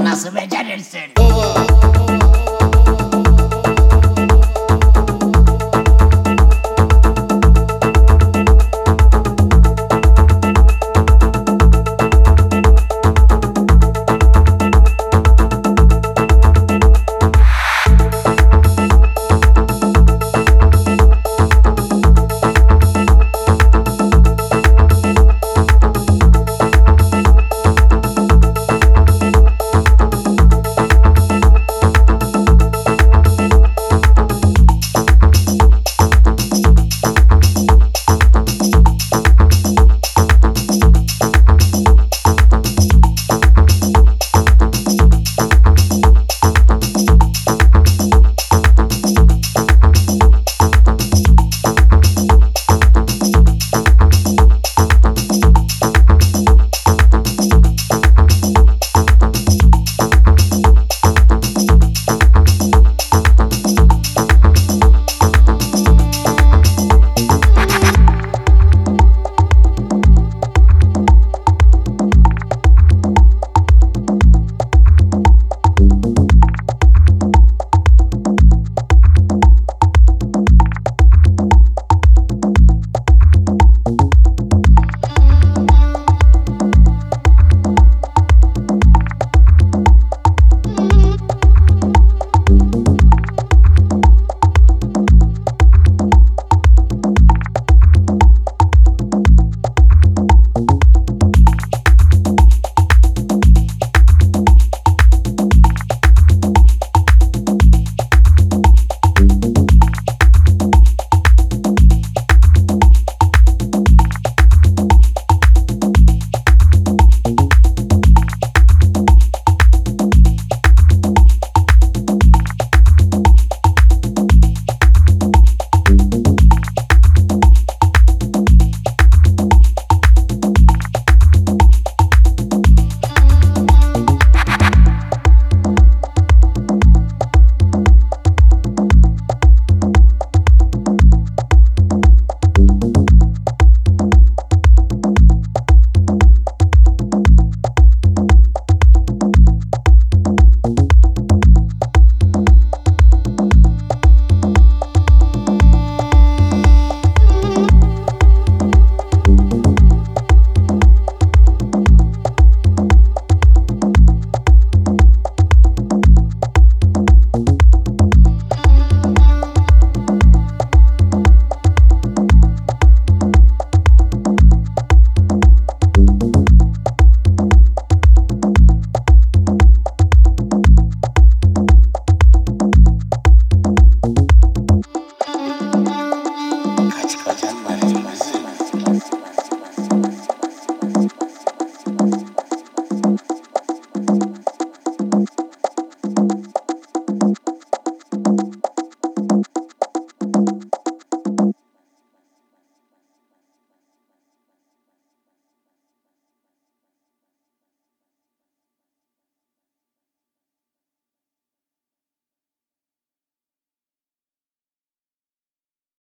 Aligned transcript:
Nasıl 0.00 0.34
becerirsin? 0.34 1.00